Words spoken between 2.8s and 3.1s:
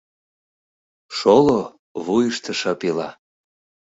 ила.